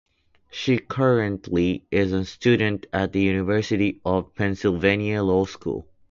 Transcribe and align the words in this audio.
She 0.49 0.79
currently 0.79 1.85
is 1.91 2.11
a 2.11 2.25
student 2.25 2.87
at 2.91 3.13
the 3.13 3.21
University 3.21 4.01
of 4.03 4.33
Pennsylvania 4.33 5.21
Law 5.21 5.45
School. 5.45 5.85